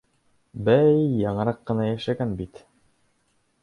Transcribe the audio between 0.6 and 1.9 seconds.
Бәй, яңыраҡ ҡына